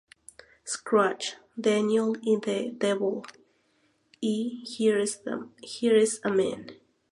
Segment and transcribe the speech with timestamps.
[0.63, 3.23] Scratch, Daniel and The Devil
[4.19, 5.19] y Here Is
[6.25, 6.69] a Man".